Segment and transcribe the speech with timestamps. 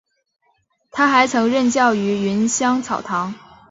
[0.89, 3.35] 他还曾任教于芸香草堂。